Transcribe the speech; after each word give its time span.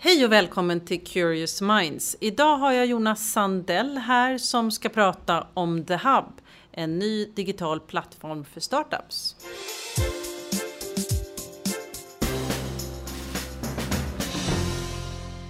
Hej 0.00 0.24
och 0.24 0.32
välkommen 0.32 0.80
till 0.80 1.04
Curious 1.04 1.62
Minds. 1.62 2.16
Idag 2.20 2.56
har 2.56 2.72
jag 2.72 2.86
Jonas 2.86 3.32
Sandell 3.32 3.98
här 3.98 4.38
som 4.38 4.70
ska 4.70 4.88
prata 4.88 5.46
om 5.54 5.84
The 5.84 5.96
Hub, 5.96 6.24
en 6.72 6.98
ny 6.98 7.24
digital 7.24 7.80
plattform 7.80 8.44
för 8.44 8.60
startups. 8.60 9.36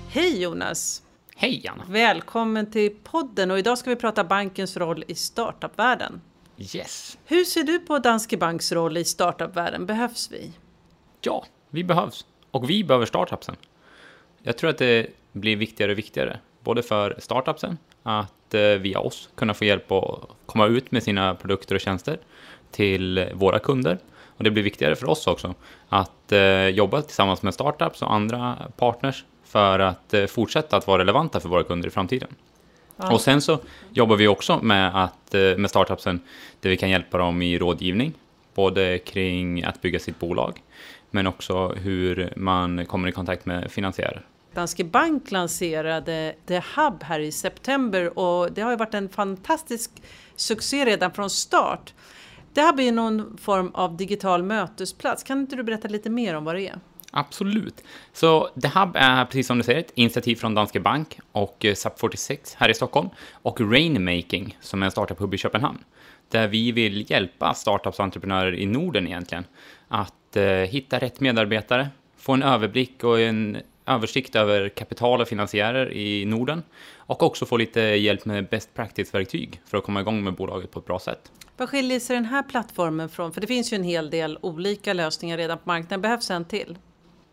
Hej 0.08 0.43
Jonas! 0.43 1.03
Hej 1.37 1.69
Anna! 1.69 1.85
Välkommen 1.89 2.71
till 2.71 2.96
podden 3.05 3.51
och 3.51 3.59
idag 3.59 3.79
ska 3.79 3.91
vi 3.91 3.96
prata 3.96 4.25
bankens 4.25 4.77
roll 4.77 5.05
i 5.09 5.15
startupvärlden. 5.15 6.21
Yes! 6.75 7.19
Hur 7.25 7.45
ser 7.45 7.65
du 7.65 7.79
på 7.79 7.99
Danske 7.99 8.37
Banks 8.37 8.73
roll 8.73 8.96
i 8.96 9.05
startupvärlden? 9.05 9.87
Behövs 9.87 10.33
vi? 10.33 10.53
Ja, 11.21 11.45
vi 11.71 11.85
behövs. 11.85 12.27
Och 12.51 12.71
vi 12.71 12.85
behöver 12.85 13.07
startupsen. 13.07 13.57
Jag 14.49 14.57
tror 14.57 14.71
att 14.71 14.79
det 14.79 15.07
blir 15.33 15.57
viktigare 15.57 15.93
och 15.93 15.99
viktigare, 15.99 16.38
både 16.61 16.83
för 16.83 17.15
startupsen, 17.19 17.79
att 18.02 18.55
eh, 18.55 18.61
via 18.61 19.01
oss 19.01 19.29
kunna 19.34 19.55
få 19.55 19.65
hjälp 19.65 19.93
att 19.93 20.29
komma 20.47 20.66
ut 20.66 20.91
med 20.91 21.02
sina 21.02 21.34
produkter 21.34 21.75
och 21.75 21.80
tjänster 21.80 22.19
till 22.70 23.29
våra 23.34 23.59
kunder. 23.59 23.98
Och 24.27 24.45
det 24.45 24.51
blir 24.51 24.62
viktigare 24.62 24.97
för 24.97 25.09
oss 25.11 25.27
också 25.27 25.55
att 25.89 26.33
eh, 26.33 26.69
jobba 26.69 27.03
tillsammans 27.03 27.42
med 27.42 27.55
startups 27.55 28.03
och 28.03 28.15
andra 28.15 28.56
partners 28.77 29.25
för 29.45 29.79
att 29.79 30.15
eh, 30.15 30.27
fortsätta 30.27 30.77
att 30.77 30.87
vara 30.87 30.98
relevanta 30.98 31.41
för 31.41 31.48
våra 31.48 31.65
kunder 31.65 31.89
i 31.89 31.91
framtiden. 31.91 32.28
Ja. 32.97 33.12
Och 33.12 33.20
sen 33.20 33.41
så 33.41 33.59
jobbar 33.91 34.17
vi 34.17 34.28
också 34.28 34.59
med, 34.62 35.05
att, 35.05 35.33
med 35.33 35.70
startupsen 35.70 36.20
där 36.61 36.70
vi 36.70 36.77
kan 36.77 36.91
hjälpa 36.91 37.19
dem 37.19 37.42
i 37.42 37.59
rådgivning, 37.59 38.12
både 38.55 38.98
kring 38.98 39.65
att 39.65 39.83
bygga 39.83 39.98
sitt 39.98 40.19
bolag, 40.19 40.62
men 41.11 41.27
också 41.27 41.69
hur 41.69 42.33
man 42.37 42.87
kommer 42.87 43.09
i 43.09 43.12
kontakt 43.12 43.47
med 43.47 43.70
finansiärer. 43.70 44.25
Danske 44.55 44.84
Bank 44.84 45.30
lanserade 45.30 46.34
The 46.47 46.62
Hub 46.77 47.02
här 47.02 47.20
i 47.20 47.33
september 47.33 48.19
och 48.19 48.53
det 48.53 48.61
har 48.61 48.70
ju 48.70 48.77
varit 48.77 48.95
en 48.95 49.09
fantastisk 49.09 49.91
succé 50.36 50.84
redan 50.84 51.12
från 51.12 51.31
start. 51.31 51.95
Det 52.53 52.61
här 52.61 52.72
blir 52.72 52.92
någon 52.92 53.39
form 53.39 53.70
av 53.75 53.97
digital 53.97 54.42
mötesplats. 54.42 55.22
Kan 55.22 55.41
inte 55.41 55.56
du 55.56 55.62
berätta 55.62 55.89
lite 55.89 56.11
mer 56.11 56.34
om 56.34 56.45
vad 56.45 56.55
det 56.55 56.69
är? 56.69 56.81
Absolut. 57.11 57.84
Så 58.12 58.48
The 58.62 58.69
Hub 58.69 58.97
är, 58.97 59.25
precis 59.25 59.47
som 59.47 59.59
du 59.59 59.64
säger, 59.64 59.81
ett 59.81 59.92
initiativ 59.95 60.37
från 60.37 60.55
Danske 60.55 60.81
Bank 60.81 61.20
och 61.33 61.65
eh, 61.65 61.72
SUP46 61.72 62.55
här 62.56 62.69
i 62.69 62.75
Stockholm 62.75 63.09
och 63.33 63.61
Rainmaking, 63.61 64.59
som 64.61 64.83
är 64.83 64.87
en 64.87 64.92
startup-hub 64.92 65.34
i 65.34 65.39
Köpenhamn, 65.39 65.84
där 66.28 66.48
vi 66.48 66.72
vill 66.72 67.11
hjälpa 67.11 67.55
startups 67.55 67.98
och 67.98 68.05
entreprenörer 68.05 68.55
i 68.55 68.67
Norden 68.67 69.06
egentligen 69.06 69.44
att 69.89 70.37
eh, 70.37 70.44
hitta 70.44 70.98
rätt 70.98 71.20
medarbetare, 71.20 71.89
få 72.17 72.33
en 72.33 72.42
överblick 72.42 73.05
och 73.05 73.20
en 73.20 73.59
översikt 73.89 74.36
över 74.36 74.69
kapital 74.69 75.20
och 75.20 75.28
finansiärer 75.28 75.92
i 75.92 76.25
Norden 76.25 76.62
och 76.97 77.22
också 77.22 77.47
få 77.47 77.56
lite 77.56 77.81
hjälp 77.81 78.25
med 78.25 78.48
best 78.48 78.75
practice-verktyg 78.75 79.61
för 79.67 79.78
att 79.78 79.84
komma 79.84 80.00
igång 80.00 80.25
med 80.25 80.34
bolaget 80.34 80.70
på 80.70 80.78
ett 80.78 80.86
bra 80.86 80.98
sätt. 80.98 81.33
Vad 81.56 81.69
skiljer 81.69 82.00
sig 82.00 82.16
den 82.16 82.25
här 82.25 82.42
plattformen 82.42 83.09
från? 83.09 83.33
För 83.33 83.41
det 83.41 83.47
finns 83.47 83.72
ju 83.72 83.75
en 83.75 83.83
hel 83.83 84.11
del 84.11 84.39
olika 84.41 84.92
lösningar 84.92 85.36
redan 85.36 85.59
på 85.59 85.64
marknaden. 85.64 86.00
Behövs 86.00 86.31
en 86.31 86.44
till? 86.44 86.78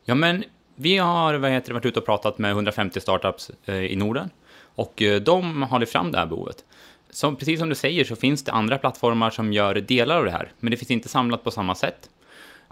Ja, 0.06 0.16
men 0.16 0.44
vi 0.76 0.98
har 0.98 1.34
vad 1.34 1.52
heter 1.52 1.74
varit 1.74 1.86
ute 1.86 2.00
och 2.00 2.06
pratat 2.06 2.38
med 2.38 2.52
150 2.52 3.02
startups 3.02 3.52
eh, 3.66 3.76
i 3.76 3.96
Norden 3.96 4.30
och 4.58 5.02
eh, 5.02 5.22
de 5.22 5.64
har 5.64 5.80
lyft 5.80 5.92
fram 5.92 6.12
det 6.12 6.18
här 6.18 6.26
behovet. 6.26 6.64
Så 7.10 7.36
precis 7.36 7.60
som 7.60 7.70
du 7.70 7.76
säger 7.76 8.04
så 8.04 8.16
finns 8.16 8.44
det 8.44 8.52
andra 8.52 8.78
plattformar 8.78 9.30
som 9.30 9.54
gör 9.54 9.76
delar 9.76 10.18
av 10.18 10.26
det 10.26 10.32
här, 10.32 10.52
men 10.60 10.72
det 10.72 10.78
finns 10.78 10.92
inte 10.92 11.10
samlat 11.10 11.44
på 11.44 11.52
samma 11.52 11.76
sätt. 11.76 12.10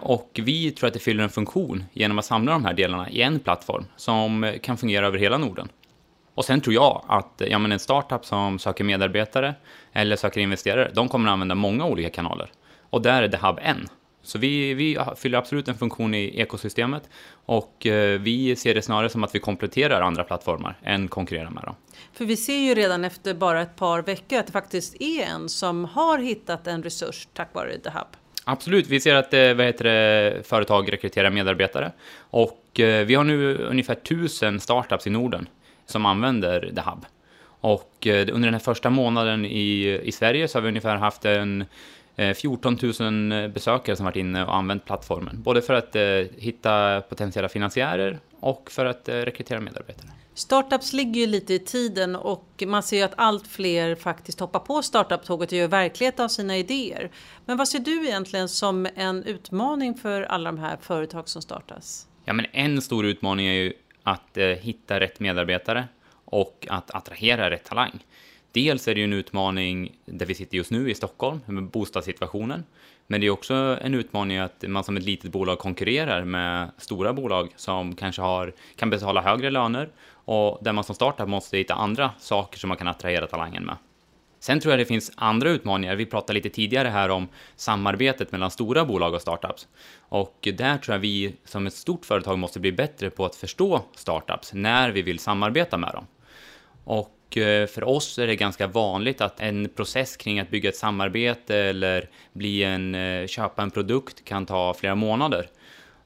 Och 0.04 0.40
vi 0.42 0.70
tror 0.70 0.88
att 0.88 0.94
det 0.94 1.00
fyller 1.00 1.22
en 1.22 1.30
funktion 1.30 1.84
genom 1.92 2.18
att 2.18 2.24
samla 2.24 2.52
de 2.52 2.64
här 2.64 2.74
delarna 2.74 3.10
i 3.10 3.22
en 3.22 3.38
plattform 3.40 3.84
som 3.96 4.52
kan 4.62 4.76
fungera 4.76 5.06
över 5.06 5.18
hela 5.18 5.38
Norden. 5.38 5.68
Och 6.34 6.44
sen 6.44 6.60
tror 6.60 6.74
jag 6.74 7.04
att 7.08 7.42
ja, 7.48 7.58
men 7.58 7.72
en 7.72 7.78
startup 7.78 8.24
som 8.24 8.58
söker 8.58 8.84
medarbetare 8.84 9.54
eller 9.92 10.16
söker 10.16 10.40
investerare, 10.40 10.90
de 10.94 11.08
kommer 11.08 11.28
att 11.28 11.32
använda 11.32 11.54
många 11.54 11.86
olika 11.86 12.10
kanaler. 12.10 12.50
Och 12.90 13.02
där 13.02 13.22
är 13.22 13.28
The 13.28 13.36
Hub 13.36 13.58
en. 13.62 13.88
Så 14.22 14.38
vi, 14.38 14.74
vi 14.74 14.98
fyller 15.16 15.38
absolut 15.38 15.68
en 15.68 15.74
funktion 15.74 16.14
i 16.14 16.40
ekosystemet 16.40 17.08
och 17.46 17.86
eh, 17.86 18.20
vi 18.20 18.56
ser 18.56 18.74
det 18.74 18.82
snarare 18.82 19.08
som 19.08 19.24
att 19.24 19.34
vi 19.34 19.38
kompletterar 19.38 20.00
andra 20.00 20.24
plattformar 20.24 20.78
än 20.82 21.08
konkurrerar 21.08 21.50
med 21.50 21.62
dem. 21.62 21.74
För 22.12 22.24
vi 22.24 22.36
ser 22.36 22.58
ju 22.58 22.74
redan 22.74 23.04
efter 23.04 23.34
bara 23.34 23.62
ett 23.62 23.76
par 23.76 24.02
veckor 24.02 24.38
att 24.38 24.46
det 24.46 24.52
faktiskt 24.52 24.96
är 25.00 25.22
en 25.22 25.48
som 25.48 25.84
har 25.84 26.18
hittat 26.18 26.66
en 26.66 26.82
resurs 26.82 27.28
tack 27.32 27.54
vare 27.54 27.78
The 27.78 27.90
Hub. 27.90 28.06
Absolut, 28.44 28.86
vi 28.86 29.00
ser 29.00 29.14
att 29.14 29.34
eh, 29.34 29.54
vad 29.54 29.66
heter 29.66 29.84
det, 29.84 30.46
företag 30.46 30.92
rekryterar 30.92 31.30
medarbetare 31.30 31.92
och 32.18 32.80
eh, 32.80 33.06
vi 33.06 33.14
har 33.14 33.24
nu 33.24 33.56
ungefär 33.56 33.94
tusen 33.94 34.60
startups 34.60 35.06
i 35.06 35.10
Norden 35.10 35.48
som 35.86 36.06
använder 36.06 36.72
The 36.74 36.80
Hub. 36.80 37.06
Och 37.46 38.06
eh, 38.06 38.20
under 38.20 38.46
den 38.46 38.54
här 38.54 38.60
första 38.60 38.90
månaden 38.90 39.44
i, 39.44 40.00
i 40.02 40.12
Sverige 40.12 40.48
så 40.48 40.58
har 40.58 40.62
vi 40.62 40.68
ungefär 40.68 40.96
haft 40.96 41.24
en 41.24 41.64
14 42.34 42.78
000 43.00 43.50
besökare 43.50 43.96
som 43.96 44.04
varit 44.04 44.16
inne 44.16 44.44
och 44.44 44.56
använt 44.56 44.84
plattformen, 44.84 45.42
både 45.42 45.62
för 45.62 45.74
att 45.74 45.96
hitta 46.36 47.00
potentiella 47.00 47.48
finansiärer 47.48 48.18
och 48.40 48.70
för 48.70 48.86
att 48.86 49.08
rekrytera 49.08 49.60
medarbetare. 49.60 50.10
Startups 50.34 50.92
ligger 50.92 51.20
ju 51.20 51.26
lite 51.26 51.54
i 51.54 51.58
tiden 51.58 52.16
och 52.16 52.62
man 52.66 52.82
ser 52.82 52.96
ju 52.96 53.02
att 53.02 53.14
allt 53.16 53.46
fler 53.46 53.94
faktiskt 53.94 54.40
hoppar 54.40 54.60
på 54.60 54.82
startup-tåget 54.82 55.52
och 55.52 55.58
gör 55.58 55.68
verklighet 55.68 56.20
av 56.20 56.28
sina 56.28 56.56
idéer. 56.56 57.10
Men 57.44 57.56
vad 57.56 57.68
ser 57.68 57.78
du 57.78 58.06
egentligen 58.06 58.48
som 58.48 58.88
en 58.94 59.24
utmaning 59.24 59.94
för 59.94 60.22
alla 60.22 60.52
de 60.52 60.58
här 60.58 60.76
företag 60.80 61.28
som 61.28 61.42
startas? 61.42 62.08
Ja, 62.24 62.32
men 62.32 62.46
en 62.52 62.82
stor 62.82 63.06
utmaning 63.06 63.46
är 63.46 63.52
ju 63.52 63.72
att 64.02 64.36
eh, 64.36 64.46
hitta 64.46 65.00
rätt 65.00 65.20
medarbetare 65.20 65.88
och 66.24 66.66
att 66.70 66.90
attrahera 66.90 67.50
rätt 67.50 67.64
talang. 67.64 68.04
Dels 68.52 68.88
är 68.88 68.94
det 68.94 69.00
ju 69.00 69.04
en 69.04 69.12
utmaning 69.12 69.92
där 70.04 70.26
vi 70.26 70.34
sitter 70.34 70.56
just 70.56 70.70
nu 70.70 70.90
i 70.90 70.94
Stockholm 70.94 71.40
med 71.46 71.64
bostadssituationen. 71.64 72.64
Men 73.06 73.20
det 73.20 73.26
är 73.26 73.30
också 73.30 73.54
en 73.80 73.94
utmaning 73.94 74.38
att 74.38 74.64
man 74.66 74.84
som 74.84 74.96
ett 74.96 75.02
litet 75.02 75.32
bolag 75.32 75.58
konkurrerar 75.58 76.24
med 76.24 76.70
stora 76.78 77.12
bolag 77.12 77.52
som 77.56 77.96
kanske 77.96 78.22
har, 78.22 78.52
kan 78.76 78.90
betala 78.90 79.22
högre 79.22 79.50
löner 79.50 79.88
och 80.24 80.58
där 80.62 80.72
man 80.72 80.84
som 80.84 80.94
startup 80.94 81.28
måste 81.28 81.56
hitta 81.56 81.74
andra 81.74 82.10
saker 82.18 82.58
som 82.58 82.68
man 82.68 82.76
kan 82.76 82.88
attrahera 82.88 83.26
talangen 83.26 83.64
med. 83.64 83.76
Sen 84.40 84.60
tror 84.60 84.72
jag 84.72 84.78
det 84.78 84.84
finns 84.84 85.12
andra 85.16 85.50
utmaningar. 85.50 85.96
Vi 85.96 86.06
pratade 86.06 86.32
lite 86.32 86.50
tidigare 86.50 86.88
här 86.88 87.08
om 87.08 87.28
samarbetet 87.56 88.32
mellan 88.32 88.50
stora 88.50 88.84
bolag 88.84 89.14
och 89.14 89.22
startups. 89.22 89.68
Och 89.98 90.48
där 90.54 90.78
tror 90.78 90.94
jag 90.94 91.00
vi 91.00 91.34
som 91.44 91.66
ett 91.66 91.74
stort 91.74 92.04
företag 92.04 92.38
måste 92.38 92.60
bli 92.60 92.72
bättre 92.72 93.10
på 93.10 93.24
att 93.24 93.36
förstå 93.36 93.82
startups 93.94 94.52
när 94.52 94.90
vi 94.90 95.02
vill 95.02 95.18
samarbeta 95.18 95.76
med 95.76 95.90
dem. 95.92 96.06
Och 96.84 97.10
Eh, 97.36 97.66
för 97.66 97.84
oss 97.84 98.18
är 98.18 98.26
det 98.26 98.36
ganska 98.36 98.66
vanligt 98.66 99.20
att 99.20 99.40
en 99.40 99.68
process 99.68 100.16
kring 100.16 100.40
att 100.40 100.50
bygga 100.50 100.68
ett 100.68 100.76
samarbete 100.76 101.56
eller 101.56 102.08
bli 102.32 102.64
en, 102.64 102.94
eh, 102.94 103.26
köpa 103.26 103.62
en 103.62 103.70
produkt 103.70 104.24
kan 104.24 104.46
ta 104.46 104.74
flera 104.74 104.94
månader. 104.94 105.48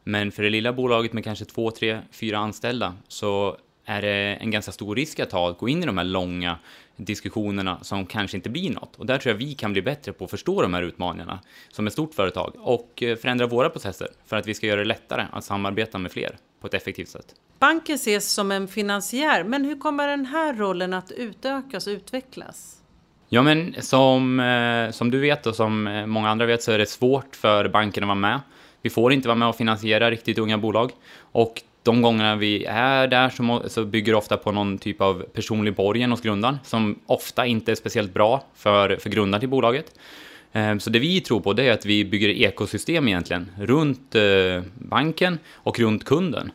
Men 0.05 0.33
för 0.33 0.43
det 0.43 0.51
lilla 0.51 0.73
bolaget 0.73 1.13
med 1.13 1.25
kanske 1.25 1.45
två, 1.45 1.71
tre, 1.71 2.01
fyra 2.13 2.39
anställda 2.39 2.95
så 3.09 3.57
är 3.89 4.03
det 4.03 4.37
en 4.41 4.51
ganska 4.51 4.73
stor 4.73 4.97
risk 4.97 5.21
att 5.21 5.31
ta 5.31 5.51
att 5.51 5.59
gå 5.59 5.69
in 5.69 5.83
i 5.83 5.87
de 5.87 5.99
här 5.99 6.05
långa 6.05 6.59
diskussionerna 6.97 7.79
som 7.83 8.07
kanske 8.07 8.37
inte 8.37 8.51
blir 8.51 8.71
något. 8.71 8.97
Och 8.97 9.07
där 9.07 9.19
tror 9.19 9.33
jag 9.33 9.39
vi 9.39 9.55
kan 9.55 9.73
bli 9.73 9.83
bättre 9.83 10.13
på 10.13 10.25
att 10.25 10.31
förstå 10.31 10.63
de 10.63 10.75
här 10.75 10.83
utmaningarna 10.83 11.41
som 11.69 11.87
ett 11.87 11.93
stort 11.93 12.15
företag 12.15 12.53
och 12.59 13.03
eh, 13.03 13.17
förändra 13.17 13.47
våra 13.47 13.71
processer 13.71 14.09
för 14.27 14.37
att 14.37 14.47
vi 14.47 14.55
ska 14.55 14.67
göra 14.67 14.81
det 14.81 14.87
lättare 14.87 15.27
att 15.33 15.45
samarbeta 15.45 15.99
med 15.99 16.13
fler 16.13 16.37
på 16.61 16.67
ett 16.67 16.75
effektivt 16.75 17.09
sätt. 17.09 17.35
Banken 17.59 17.95
ses 17.95 18.33
som 18.33 18.53
en 18.53 18.69
finansiär, 18.69 19.45
men 19.45 19.65
hur 19.65 19.79
kommer 19.79 20.09
den 20.09 20.27
här 20.27 20.55
rollen 20.55 20.95
att 20.95 21.13
utökas 21.13 21.87
och 21.87 21.91
utvecklas? 21.91 22.77
Ja, 23.29 23.43
men 23.43 23.75
som, 23.79 24.41
eh, 24.41 24.91
som 24.91 25.11
du 25.11 25.21
vet 25.21 25.47
och 25.47 25.55
som 25.55 25.87
eh, 25.87 26.07
många 26.07 26.31
andra 26.31 26.47
vet 26.47 26.63
så 26.63 26.73
är 26.73 26.79
det 26.79 26.89
svårt 26.89 27.37
för 27.37 27.69
banken 27.69 28.05
att 28.05 28.09
vara 28.09 28.15
med. 28.15 28.41
Vi 28.83 28.91
får 28.91 29.13
inte 29.13 29.29
vara 29.29 29.37
med 29.37 29.49
och 29.49 29.57
finansiera 29.57 30.11
riktigt 30.11 30.39
unga 30.39 30.59
bolag 30.59 30.93
och 31.21 31.63
de 31.89 32.03
gångerna 32.03 32.37
vi 32.37 32.65
är 32.65 33.07
där 33.07 33.31
så, 33.31 33.63
så 33.69 33.85
bygger 33.85 34.13
det 34.13 34.19
ofta 34.19 34.37
på 34.37 34.53
någon 34.53 34.79
typ 34.79 35.01
av 35.01 35.23
personlig 35.33 35.75
borgen 35.75 36.11
hos 36.11 36.21
grundaren 36.21 36.59
som 36.65 36.99
ofta 37.07 37.47
inte 37.47 37.73
är 37.73 37.75
speciellt 37.75 38.15
bra 38.15 38.45
för, 38.55 38.97
för 38.97 39.11
grundaren 39.11 39.41
till 39.41 39.49
bolaget. 39.49 39.95
Ehm, 40.53 40.81
så 40.81 40.91
det 40.91 40.99
vi 40.99 41.21
tror 41.21 41.41
på 41.41 41.53
det 41.53 41.69
är 41.69 41.73
att 41.73 41.87
vi 41.87 42.05
bygger 42.05 42.29
ekosystem 42.29 43.09
egentligen 43.09 43.51
runt 43.59 44.15
eh, 44.15 44.63
banken 44.75 45.39
och 45.55 45.79
runt 45.79 46.05
kunden. 46.05 46.53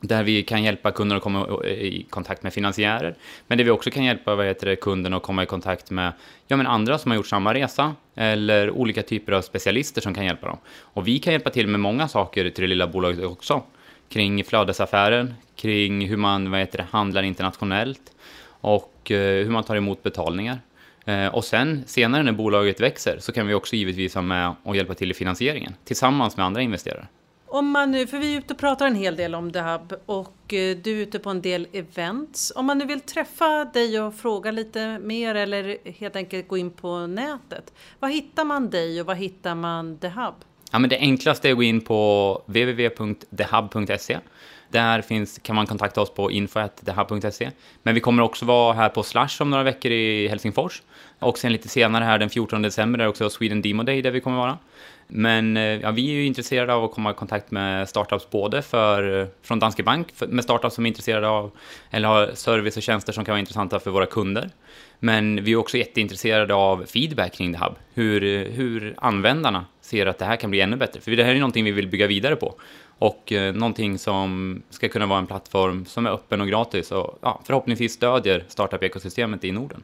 Där 0.00 0.22
vi 0.22 0.42
kan 0.42 0.62
hjälpa 0.62 0.90
kunden 0.92 1.16
att 1.16 1.22
komma 1.22 1.46
eh, 1.64 1.70
i 1.70 2.06
kontakt 2.10 2.42
med 2.42 2.52
finansiärer, 2.52 3.14
men 3.46 3.58
där 3.58 3.64
vi 3.64 3.70
också 3.70 3.90
kan 3.90 4.04
hjälpa 4.04 4.34
vad 4.34 4.46
heter 4.46 4.66
det, 4.66 4.76
kunden 4.76 5.14
att 5.14 5.22
komma 5.22 5.42
i 5.42 5.46
kontakt 5.46 5.90
med 5.90 6.12
ja, 6.46 6.56
men 6.56 6.66
andra 6.66 6.98
som 6.98 7.10
har 7.10 7.16
gjort 7.16 7.26
samma 7.26 7.54
resa, 7.54 7.94
eller 8.14 8.70
olika 8.70 9.02
typer 9.02 9.32
av 9.32 9.42
specialister 9.42 10.00
som 10.00 10.14
kan 10.14 10.24
hjälpa 10.24 10.46
dem. 10.46 10.58
Och 10.80 11.08
vi 11.08 11.18
kan 11.18 11.32
hjälpa 11.32 11.50
till 11.50 11.66
med 11.66 11.80
många 11.80 12.08
saker 12.08 12.50
till 12.50 12.62
det 12.62 12.68
lilla 12.68 12.86
bolaget 12.86 13.24
också 13.24 13.62
kring 14.08 14.44
flödesaffären, 14.44 15.34
kring 15.56 16.08
hur 16.08 16.16
man 16.16 16.50
vad 16.50 16.60
heter 16.60 16.78
det, 16.78 16.86
handlar 16.90 17.22
internationellt 17.22 18.12
och 18.60 19.10
eh, 19.10 19.44
hur 19.44 19.50
man 19.50 19.64
tar 19.64 19.76
emot 19.76 20.02
betalningar. 20.02 20.60
Eh, 21.04 21.26
och 21.26 21.44
sen 21.44 21.84
senare 21.86 22.22
när 22.22 22.32
bolaget 22.32 22.80
växer 22.80 23.18
så 23.20 23.32
kan 23.32 23.46
vi 23.46 23.54
också 23.54 23.76
givetvis 23.76 24.14
vara 24.14 24.22
med 24.22 24.54
och 24.62 24.76
hjälpa 24.76 24.94
till 24.94 25.10
i 25.10 25.14
finansieringen 25.14 25.74
tillsammans 25.84 26.36
med 26.36 26.46
andra 26.46 26.62
investerare. 26.62 27.06
Om 27.46 27.70
man 27.70 27.90
nu, 27.90 28.06
för 28.06 28.18
vi 28.18 28.34
är 28.34 28.38
ute 28.38 28.54
och 28.54 28.60
pratar 28.60 28.86
en 28.86 28.94
hel 28.94 29.16
del 29.16 29.34
om 29.34 29.52
DeHub 29.52 29.94
och 30.06 30.54
eh, 30.54 30.76
du 30.76 30.92
är 30.92 31.02
ute 31.02 31.18
på 31.18 31.30
en 31.30 31.42
del 31.42 31.68
events. 31.72 32.52
Om 32.56 32.66
man 32.66 32.78
nu 32.78 32.84
vill 32.84 33.00
träffa 33.00 33.64
dig 33.64 34.00
och 34.00 34.14
fråga 34.14 34.50
lite 34.50 34.98
mer 34.98 35.34
eller 35.34 35.92
helt 35.98 36.16
enkelt 36.16 36.48
gå 36.48 36.58
in 36.58 36.70
på 36.70 37.06
nätet. 37.06 37.72
Var 38.00 38.08
hittar 38.08 38.44
man 38.44 38.70
dig 38.70 39.00
och 39.00 39.06
var 39.06 39.14
hittar 39.14 39.54
man 39.54 39.98
DeHub? 39.98 40.34
Ja, 40.74 40.78
men 40.78 40.90
det 40.90 40.98
enklaste 40.98 41.48
är 41.48 41.52
att 41.52 41.56
gå 41.56 41.62
in 41.62 41.80
på 41.80 42.42
www.thehub.se. 42.46 44.18
Där 44.70 45.02
finns, 45.02 45.38
kan 45.42 45.56
man 45.56 45.66
kontakta 45.66 46.00
oss 46.00 46.14
på 46.14 46.30
info.thehub.se. 46.30 47.50
Men 47.82 47.94
vi 47.94 48.00
kommer 48.00 48.22
också 48.22 48.44
vara 48.44 48.72
här 48.72 48.88
på 48.88 49.02
Slash 49.02 49.28
om 49.40 49.50
några 49.50 49.62
veckor 49.62 49.92
i 49.92 50.28
Helsingfors. 50.28 50.82
Och 51.18 51.38
sen 51.38 51.52
lite 51.52 51.68
senare 51.68 52.04
här 52.04 52.18
den 52.18 52.30
14 52.30 52.62
december 52.62 52.98
är 52.98 53.06
också 53.06 53.30
Sweden 53.30 53.62
Demo 53.62 53.82
Day 53.82 54.02
där 54.02 54.10
vi 54.10 54.20
kommer 54.20 54.36
vara. 54.36 54.58
Men 55.06 55.56
eh, 55.56 55.62
ja, 55.62 55.90
vi 55.90 56.10
är 56.10 56.14
ju 56.14 56.26
intresserade 56.26 56.74
av 56.74 56.84
att 56.84 56.92
komma 56.92 57.10
i 57.10 57.14
kontakt 57.14 57.50
med 57.50 57.88
startups 57.88 58.30
både 58.30 58.62
för, 58.62 59.20
eh, 59.20 59.26
från 59.42 59.58
Danske 59.58 59.82
Bank, 59.82 60.08
för, 60.14 60.26
med 60.26 60.44
startups 60.44 60.74
som 60.74 60.86
är 60.86 60.88
intresserade 60.88 61.28
av 61.28 61.50
eller 61.90 62.08
har 62.08 62.30
service 62.34 62.76
och 62.76 62.82
tjänster 62.82 63.12
som 63.12 63.24
kan 63.24 63.32
vara 63.32 63.40
intressanta 63.40 63.80
för 63.80 63.90
våra 63.90 64.06
kunder. 64.06 64.50
Men 64.98 65.44
vi 65.44 65.52
är 65.52 65.56
också 65.56 65.76
jätteintresserade 65.76 66.54
av 66.54 66.84
feedback 66.86 67.34
kring 67.34 67.52
The 67.52 67.58
Hub. 67.58 67.74
Hur, 67.94 68.24
eh, 68.24 68.52
hur 68.52 68.94
användarna 68.98 69.64
ser 69.94 70.06
att 70.06 70.18
det 70.18 70.24
här 70.24 70.36
kan 70.36 70.50
bli 70.50 70.60
ännu 70.60 70.76
bättre. 70.76 71.00
För 71.00 71.10
det 71.10 71.24
här 71.24 71.34
är 71.34 71.38
någonting 71.38 71.64
vi 71.64 71.70
vill 71.70 71.88
bygga 71.88 72.06
vidare 72.06 72.36
på. 72.36 72.54
Och 72.98 73.32
eh, 73.32 73.54
någonting 73.54 73.98
som 73.98 74.62
ska 74.70 74.88
kunna 74.88 75.06
vara 75.06 75.18
en 75.18 75.26
plattform 75.26 75.86
som 75.86 76.06
är 76.06 76.10
öppen 76.10 76.40
och 76.40 76.48
gratis 76.48 76.92
och 76.92 77.18
ja, 77.22 77.40
förhoppningsvis 77.44 77.92
stödjer 77.92 78.44
startup-ekosystemet 78.48 79.44
i 79.44 79.52
Norden. 79.52 79.82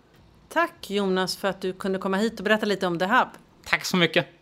Tack 0.48 0.90
Jonas 0.90 1.36
för 1.36 1.48
att 1.48 1.60
du 1.60 1.72
kunde 1.72 1.98
komma 1.98 2.16
hit 2.16 2.38
och 2.38 2.44
berätta 2.44 2.66
lite 2.66 2.86
om 2.86 2.98
The 2.98 3.04
Hub. 3.04 3.28
Tack 3.64 3.84
så 3.84 3.96
mycket! 3.96 4.39